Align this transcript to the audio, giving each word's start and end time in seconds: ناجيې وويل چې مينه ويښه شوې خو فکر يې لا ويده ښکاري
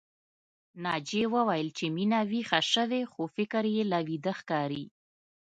ناجيې 0.83 1.25
وويل 1.35 1.67
چې 1.77 1.85
مينه 1.95 2.19
ويښه 2.29 2.59
شوې 2.73 3.01
خو 3.11 3.21
فکر 3.35 3.63
يې 3.75 3.83
لا 3.91 3.99
ويده 4.07 4.33
ښکاري 4.39 4.85